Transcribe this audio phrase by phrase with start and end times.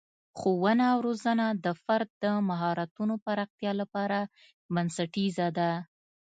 [0.39, 4.19] ښوونه او روزنه د فرد د مهارتونو پراختیا لپاره
[4.73, 5.71] بنسټیزه ده.